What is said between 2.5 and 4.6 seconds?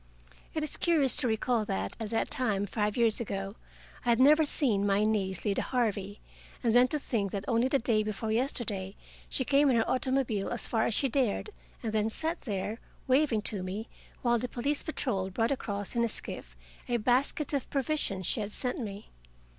five years ago, I had never